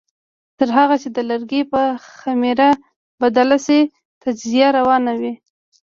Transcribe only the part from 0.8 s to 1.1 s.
چې